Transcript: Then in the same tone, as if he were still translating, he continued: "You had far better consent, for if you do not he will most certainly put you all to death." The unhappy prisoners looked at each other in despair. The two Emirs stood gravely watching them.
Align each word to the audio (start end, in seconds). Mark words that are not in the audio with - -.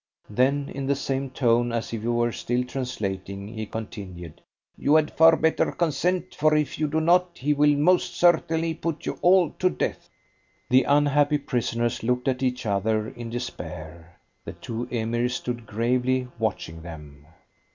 Then 0.31 0.71
in 0.73 0.87
the 0.87 0.95
same 0.95 1.29
tone, 1.29 1.71
as 1.71 1.93
if 1.93 2.01
he 2.01 2.07
were 2.07 2.31
still 2.31 2.63
translating, 2.63 3.47
he 3.49 3.67
continued: 3.67 4.41
"You 4.75 4.95
had 4.95 5.11
far 5.11 5.35
better 5.35 5.71
consent, 5.71 6.33
for 6.33 6.55
if 6.55 6.79
you 6.79 6.87
do 6.87 6.99
not 6.99 7.37
he 7.37 7.53
will 7.53 7.75
most 7.75 8.15
certainly 8.17 8.73
put 8.73 9.05
you 9.05 9.19
all 9.21 9.51
to 9.59 9.69
death." 9.69 10.09
The 10.71 10.85
unhappy 10.85 11.37
prisoners 11.37 12.01
looked 12.01 12.27
at 12.27 12.41
each 12.41 12.65
other 12.65 13.09
in 13.09 13.29
despair. 13.29 14.17
The 14.43 14.53
two 14.53 14.87
Emirs 14.91 15.35
stood 15.35 15.67
gravely 15.67 16.27
watching 16.39 16.81
them. 16.81 17.27